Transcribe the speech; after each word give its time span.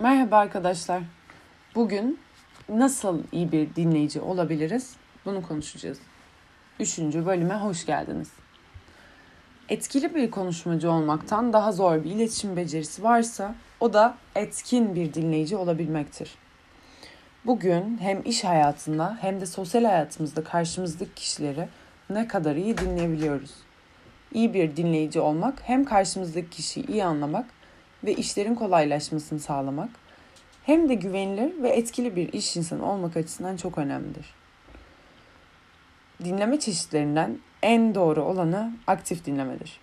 Merhaba 0.00 0.36
arkadaşlar. 0.36 1.02
Bugün 1.74 2.20
nasıl 2.68 3.22
iyi 3.32 3.52
bir 3.52 3.74
dinleyici 3.74 4.20
olabiliriz? 4.20 4.96
Bunu 5.24 5.42
konuşacağız. 5.42 5.98
Üçüncü 6.80 7.26
bölüme 7.26 7.54
hoş 7.54 7.86
geldiniz. 7.86 8.28
Etkili 9.68 10.14
bir 10.14 10.30
konuşmacı 10.30 10.90
olmaktan 10.90 11.52
daha 11.52 11.72
zor 11.72 12.04
bir 12.04 12.10
iletişim 12.10 12.56
becerisi 12.56 13.02
varsa 13.02 13.54
o 13.80 13.92
da 13.92 14.14
etkin 14.34 14.94
bir 14.94 15.14
dinleyici 15.14 15.56
olabilmektir. 15.56 16.34
Bugün 17.46 17.98
hem 17.98 18.22
iş 18.24 18.44
hayatında 18.44 19.18
hem 19.20 19.40
de 19.40 19.46
sosyal 19.46 19.84
hayatımızda 19.84 20.44
karşımızdaki 20.44 21.14
kişileri 21.14 21.68
ne 22.10 22.28
kadar 22.28 22.56
iyi 22.56 22.78
dinleyebiliyoruz. 22.78 23.54
İyi 24.34 24.54
bir 24.54 24.76
dinleyici 24.76 25.20
olmak 25.20 25.62
hem 25.62 25.84
karşımızdaki 25.84 26.50
kişiyi 26.50 26.86
iyi 26.86 27.04
anlamak 27.04 27.46
ve 28.04 28.14
işlerin 28.14 28.54
kolaylaşmasını 28.54 29.40
sağlamak 29.40 29.90
hem 30.62 30.88
de 30.88 30.94
güvenilir 30.94 31.62
ve 31.62 31.68
etkili 31.68 32.16
bir 32.16 32.32
iş 32.32 32.56
insanı 32.56 32.92
olmak 32.92 33.16
açısından 33.16 33.56
çok 33.56 33.78
önemlidir. 33.78 34.34
Dinleme 36.24 36.58
çeşitlerinden 36.58 37.38
en 37.62 37.94
doğru 37.94 38.22
olanı 38.22 38.72
aktif 38.86 39.24
dinlemedir. 39.24 39.80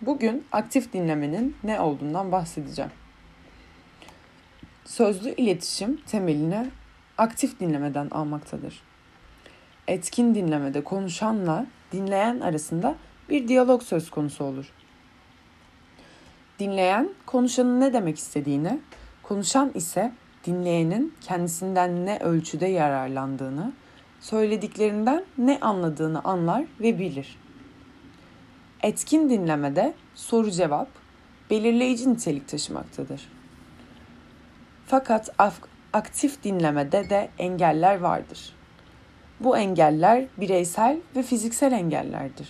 Bugün 0.00 0.44
aktif 0.52 0.92
dinlemenin 0.92 1.56
ne 1.64 1.80
olduğundan 1.80 2.32
bahsedeceğim. 2.32 2.90
Sözlü 4.84 5.30
iletişim 5.30 6.00
temelini 6.06 6.70
aktif 7.18 7.60
dinlemeden 7.60 8.10
almaktadır. 8.10 8.82
Etkin 9.88 10.34
dinlemede 10.34 10.84
konuşanla 10.84 11.66
dinleyen 11.92 12.40
arasında 12.40 12.94
bir 13.28 13.48
diyalog 13.48 13.82
söz 13.82 14.10
konusu 14.10 14.44
olur. 14.44 14.72
Dinleyen 16.60 17.10
konuşanın 17.26 17.80
ne 17.80 17.92
demek 17.92 18.18
istediğini, 18.18 18.80
konuşan 19.22 19.70
ise 19.74 20.12
dinleyenin 20.44 21.14
kendisinden 21.20 22.06
ne 22.06 22.18
ölçüde 22.18 22.66
yararlandığını, 22.66 23.72
söylediklerinden 24.20 25.24
ne 25.38 25.58
anladığını 25.60 26.24
anlar 26.24 26.64
ve 26.80 26.98
bilir. 26.98 27.38
Etkin 28.82 29.30
dinlemede 29.30 29.94
soru 30.14 30.50
cevap 30.50 30.88
belirleyici 31.50 32.12
nitelik 32.12 32.48
taşımaktadır. 32.48 33.28
Fakat 34.86 35.34
aktif 35.92 36.44
dinlemede 36.44 37.10
de 37.10 37.30
engeller 37.38 38.00
vardır. 38.00 38.52
Bu 39.40 39.56
engeller 39.58 40.24
bireysel 40.36 41.00
ve 41.16 41.22
fiziksel 41.22 41.72
engellerdir. 41.72 42.48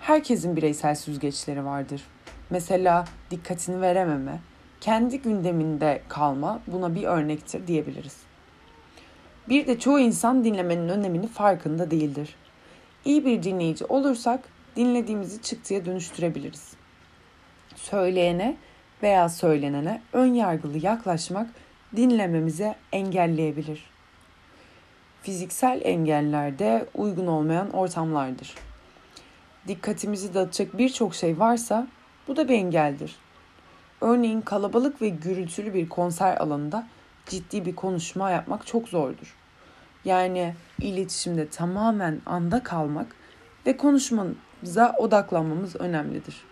Herkesin 0.00 0.56
bireysel 0.56 0.94
süzgeçleri 0.94 1.64
vardır. 1.64 2.02
Mesela 2.50 3.04
dikkatini 3.30 3.80
verememe, 3.80 4.38
kendi 4.80 5.22
gündeminde 5.22 6.02
kalma 6.08 6.60
buna 6.66 6.94
bir 6.94 7.02
örnektir 7.02 7.66
diyebiliriz. 7.66 8.16
Bir 9.48 9.66
de 9.66 9.78
çoğu 9.78 10.00
insan 10.00 10.44
dinlemenin 10.44 10.88
önemini 10.88 11.28
farkında 11.28 11.90
değildir. 11.90 12.34
İyi 13.04 13.24
bir 13.24 13.42
dinleyici 13.42 13.84
olursak 13.84 14.40
dinlediğimizi 14.76 15.42
çıktıya 15.42 15.84
dönüştürebiliriz. 15.84 16.72
Söyleyene 17.76 18.56
veya 19.02 19.28
söylenene 19.28 20.02
ön 20.12 20.34
yargılı 20.34 20.78
yaklaşmak 20.78 21.50
dinlememize 21.96 22.74
engelleyebilir. 22.92 23.84
Fiziksel 25.22 25.80
engeller 25.84 26.58
de 26.58 26.86
uygun 26.94 27.26
olmayan 27.26 27.70
ortamlardır. 27.70 28.54
Dikkatimizi 29.68 30.34
dağıtacak 30.34 30.78
birçok 30.78 31.14
şey 31.14 31.38
varsa 31.38 31.86
bu 32.28 32.36
da 32.36 32.48
bir 32.48 32.54
engeldir. 32.54 33.16
Örneğin 34.00 34.40
kalabalık 34.40 35.02
ve 35.02 35.08
gürültülü 35.08 35.74
bir 35.74 35.88
konser 35.88 36.36
alanında 36.36 36.86
ciddi 37.26 37.66
bir 37.66 37.76
konuşma 37.76 38.30
yapmak 38.30 38.66
çok 38.66 38.88
zordur. 38.88 39.36
Yani 40.04 40.54
iletişimde 40.80 41.48
tamamen 41.48 42.20
anda 42.26 42.62
kalmak 42.62 43.06
ve 43.66 43.76
konuşmamıza 43.76 44.94
odaklanmamız 44.98 45.76
önemlidir. 45.76 46.44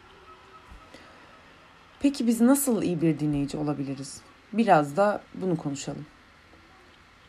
Peki 2.01 2.27
biz 2.27 2.41
nasıl 2.41 2.83
iyi 2.83 3.01
bir 3.01 3.19
dinleyici 3.19 3.57
olabiliriz? 3.57 4.21
Biraz 4.53 4.97
da 4.97 5.21
bunu 5.35 5.57
konuşalım. 5.57 6.07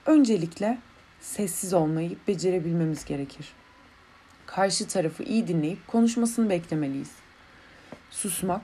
Öncelikle 0.06 0.78
sessiz 1.20 1.74
olmayı 1.74 2.18
becerebilmemiz 2.28 3.06
gerekir. 3.06 3.54
Karşı 4.46 4.88
tarafı 4.88 5.24
iyi 5.24 5.48
dinleyip 5.48 5.88
konuşmasını 5.88 6.50
beklemeliyiz. 6.50 7.12
Susmak, 8.10 8.62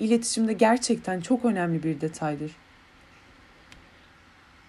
iletişimde 0.00 0.52
gerçekten 0.52 1.20
çok 1.20 1.44
önemli 1.44 1.82
bir 1.82 2.00
detaydır. 2.00 2.52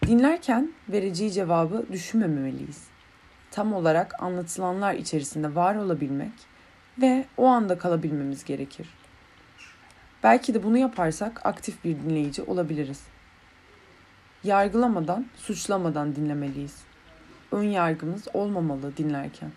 Dinlerken 0.07 0.71
vereceği 0.89 1.31
cevabı 1.31 1.85
düşünmemeliyiz. 1.91 2.83
Tam 3.51 3.73
olarak 3.73 4.23
anlatılanlar 4.23 4.93
içerisinde 4.93 5.55
var 5.55 5.75
olabilmek 5.75 6.31
ve 7.01 7.25
o 7.37 7.45
anda 7.45 7.77
kalabilmemiz 7.77 8.43
gerekir. 8.43 8.89
Belki 10.23 10.53
de 10.53 10.63
bunu 10.63 10.77
yaparsak 10.77 11.45
aktif 11.45 11.83
bir 11.83 11.95
dinleyici 11.95 12.43
olabiliriz. 12.43 13.03
Yargılamadan, 14.43 15.25
suçlamadan 15.35 16.15
dinlemeliyiz. 16.15 16.75
Ön 17.51 17.63
yargımız 17.63 18.27
olmamalı 18.33 18.97
dinlerken. 18.97 19.51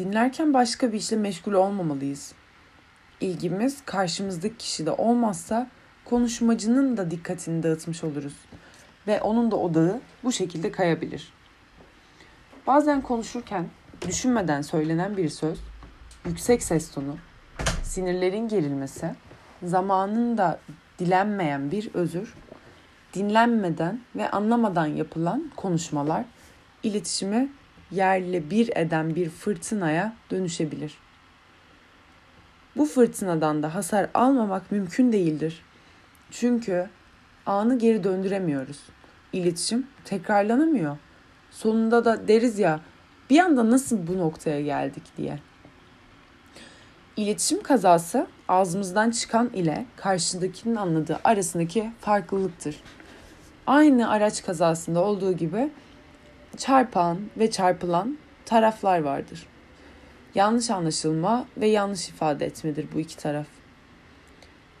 Dinlerken 0.00 0.54
başka 0.54 0.92
bir 0.92 0.98
işle 0.98 1.16
meşgul 1.16 1.52
olmamalıyız. 1.52 2.32
İlgimiz 3.20 3.82
karşımızdaki 3.86 4.56
kişide 4.56 4.90
olmazsa 4.90 5.66
konuşmacının 6.04 6.96
da 6.96 7.10
dikkatini 7.10 7.62
dağıtmış 7.62 8.04
oluruz 8.04 8.36
ve 9.06 9.20
onun 9.20 9.50
da 9.50 9.56
odağı 9.56 10.00
bu 10.24 10.32
şekilde 10.32 10.72
kayabilir. 10.72 11.32
Bazen 12.66 13.02
konuşurken 13.02 13.66
düşünmeden 14.08 14.62
söylenen 14.62 15.16
bir 15.16 15.28
söz, 15.28 15.58
yüksek 16.26 16.62
ses 16.62 16.90
tonu, 16.90 17.16
sinirlerin 17.82 18.48
gerilmesi, 18.48 19.14
zamanında 19.62 20.60
dilenmeyen 20.98 21.70
bir 21.70 21.94
özür, 21.94 22.34
dinlenmeden 23.14 24.00
ve 24.16 24.30
anlamadan 24.30 24.86
yapılan 24.86 25.50
konuşmalar 25.56 26.24
iletişimi 26.82 27.48
yerle 27.90 28.50
bir 28.50 28.76
eden 28.76 29.14
bir 29.14 29.30
fırtınaya 29.30 30.12
dönüşebilir. 30.30 30.94
Bu 32.76 32.86
fırtınadan 32.86 33.62
da 33.62 33.74
hasar 33.74 34.10
almamak 34.14 34.72
mümkün 34.72 35.12
değildir. 35.12 35.62
Çünkü 36.30 36.88
anı 37.46 37.78
geri 37.78 38.04
döndüremiyoruz. 38.04 38.78
İletişim 39.32 39.86
tekrarlanamıyor. 40.04 40.96
Sonunda 41.50 42.04
da 42.04 42.28
deriz 42.28 42.58
ya 42.58 42.80
bir 43.30 43.38
anda 43.38 43.70
nasıl 43.70 44.06
bu 44.06 44.18
noktaya 44.18 44.60
geldik 44.60 45.02
diye. 45.16 45.38
İletişim 47.16 47.62
kazası 47.62 48.26
ağzımızdan 48.48 49.10
çıkan 49.10 49.50
ile 49.50 49.86
karşıdakinin 49.96 50.76
anladığı 50.76 51.20
arasındaki 51.24 51.90
farklılıktır. 52.00 52.82
Aynı 53.66 54.10
araç 54.10 54.44
kazasında 54.44 55.00
olduğu 55.04 55.32
gibi 55.32 55.70
çarpan 56.56 57.18
ve 57.36 57.50
çarpılan 57.50 58.18
taraflar 58.44 58.98
vardır. 58.98 59.46
Yanlış 60.34 60.70
anlaşılma 60.70 61.46
ve 61.56 61.66
yanlış 61.66 62.08
ifade 62.08 62.46
etmedir 62.46 62.86
bu 62.94 63.00
iki 63.00 63.16
taraf. 63.16 63.46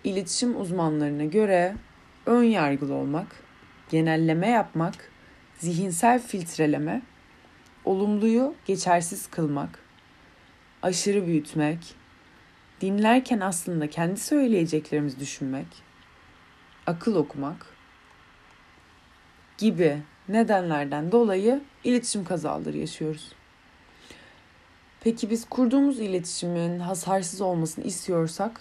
İletişim 0.04 0.60
uzmanlarına 0.60 1.24
göre 1.24 1.74
ön 2.26 2.42
yargılı 2.42 2.94
olmak, 2.94 3.42
genelleme 3.90 4.48
yapmak, 4.48 5.10
zihinsel 5.58 6.22
filtreleme, 6.22 7.02
olumluyu 7.84 8.54
geçersiz 8.66 9.26
kılmak, 9.26 9.78
aşırı 10.82 11.26
büyütmek, 11.26 11.94
dinlerken 12.80 13.40
aslında 13.40 13.90
kendi 13.90 14.20
söyleyeceklerimizi 14.20 15.20
düşünmek, 15.20 15.66
akıl 16.86 17.14
okumak 17.14 17.66
gibi 19.58 20.02
nedenlerden 20.32 21.12
dolayı 21.12 21.60
iletişim 21.84 22.24
kazaları 22.24 22.76
yaşıyoruz. 22.76 23.32
Peki 25.00 25.30
biz 25.30 25.44
kurduğumuz 25.44 26.00
iletişimin 26.00 26.80
hasarsız 26.80 27.40
olmasını 27.40 27.84
istiyorsak 27.84 28.60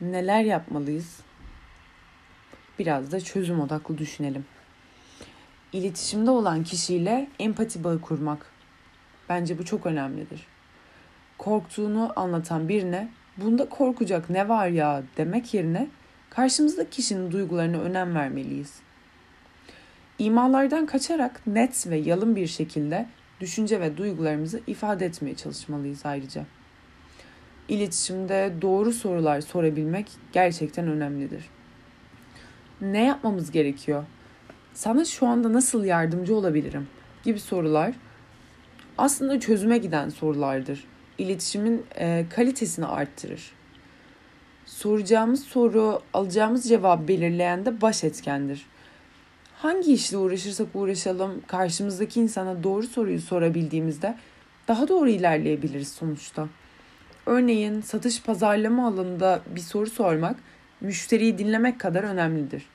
neler 0.00 0.42
yapmalıyız? 0.42 1.20
Biraz 2.78 3.12
da 3.12 3.20
çözüm 3.20 3.60
odaklı 3.60 3.98
düşünelim. 3.98 4.44
İletişimde 5.72 6.30
olan 6.30 6.64
kişiyle 6.64 7.28
empati 7.38 7.84
bağı 7.84 8.00
kurmak. 8.00 8.46
Bence 9.28 9.58
bu 9.58 9.64
çok 9.64 9.86
önemlidir. 9.86 10.46
Korktuğunu 11.38 12.12
anlatan 12.16 12.68
birine 12.68 13.08
bunda 13.36 13.68
korkacak 13.68 14.30
ne 14.30 14.48
var 14.48 14.68
ya 14.68 15.02
demek 15.16 15.54
yerine 15.54 15.88
karşımızdaki 16.30 16.90
kişinin 16.90 17.32
duygularına 17.32 17.80
önem 17.80 18.14
vermeliyiz. 18.14 18.80
İmalardan 20.20 20.86
kaçarak 20.86 21.46
net 21.46 21.86
ve 21.86 21.96
yalın 21.96 22.36
bir 22.36 22.46
şekilde 22.46 23.06
düşünce 23.40 23.80
ve 23.80 23.96
duygularımızı 23.96 24.60
ifade 24.66 25.06
etmeye 25.06 25.36
çalışmalıyız 25.36 26.06
ayrıca. 26.06 26.44
İletişimde 27.68 28.52
doğru 28.62 28.92
sorular 28.92 29.40
sorabilmek 29.40 30.06
gerçekten 30.32 30.88
önemlidir. 30.88 31.44
Ne 32.80 33.04
yapmamız 33.04 33.50
gerekiyor? 33.50 34.04
Sana 34.74 35.04
şu 35.04 35.26
anda 35.26 35.52
nasıl 35.52 35.84
yardımcı 35.84 36.36
olabilirim? 36.36 36.88
gibi 37.24 37.40
sorular 37.40 37.94
aslında 38.98 39.40
çözüme 39.40 39.78
giden 39.78 40.08
sorulardır. 40.08 40.84
İletişimin 41.18 41.84
e, 41.98 42.26
kalitesini 42.30 42.86
arttırır. 42.86 43.52
Soracağımız 44.66 45.44
soru, 45.44 46.02
alacağımız 46.14 46.68
cevap 46.68 47.08
belirleyen 47.08 47.66
de 47.66 47.80
baş 47.80 48.04
etkendir. 48.04 48.66
Hangi 49.62 49.92
işle 49.92 50.16
uğraşırsak 50.16 50.66
uğraşalım, 50.74 51.42
karşımızdaki 51.46 52.20
insana 52.20 52.62
doğru 52.62 52.82
soruyu 52.82 53.20
sorabildiğimizde 53.20 54.16
daha 54.68 54.88
doğru 54.88 55.08
ilerleyebiliriz 55.08 55.92
sonuçta. 55.92 56.48
Örneğin 57.26 57.80
satış 57.80 58.22
pazarlama 58.22 58.86
alanında 58.86 59.40
bir 59.54 59.60
soru 59.60 59.90
sormak 59.90 60.36
müşteriyi 60.80 61.38
dinlemek 61.38 61.80
kadar 61.80 62.02
önemlidir. 62.02 62.66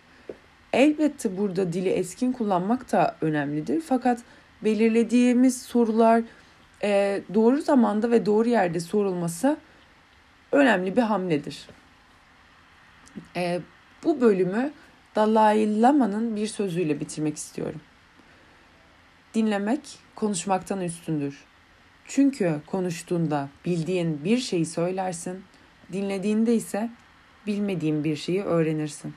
Elbette 0.74 1.38
burada 1.38 1.74
dili 1.74 1.90
eskin 1.90 2.32
kullanmak 2.32 2.92
da 2.92 3.16
önemlidir. 3.22 3.82
Fakat 3.82 4.20
belirlediğimiz 4.64 5.62
sorular 5.62 6.22
e, 6.84 7.22
doğru 7.34 7.62
zamanda 7.62 8.12
ve 8.12 8.26
doğru 8.26 8.50
yerde 8.50 8.80
sorulması 8.80 9.58
önemli 10.52 10.96
bir 10.96 11.02
hamledir. 11.02 11.68
E, 13.36 13.60
bu 14.04 14.22
bölümü 14.22 14.72
Dalai 15.16 15.82
Lama'nın 15.82 16.36
bir 16.36 16.48
sözüyle 16.48 17.00
bitirmek 17.00 17.38
istiyorum. 17.38 17.82
Dinlemek 19.34 19.82
konuşmaktan 20.16 20.82
üstündür. 20.82 21.44
Çünkü 22.06 22.62
konuştuğunda 22.68 23.50
bildiğin 23.66 24.24
bir 24.24 24.38
şeyi 24.38 24.66
söylersin, 24.66 25.44
dinlediğinde 25.94 26.56
ise 26.56 26.90
bilmediğin 27.48 28.04
bir 28.04 28.16
şeyi 28.16 28.44
öğrenirsin. 28.44 29.14